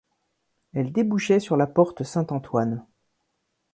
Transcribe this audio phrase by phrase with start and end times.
[0.73, 2.87] Elle débouchait sur la Porte Saint-Antoine.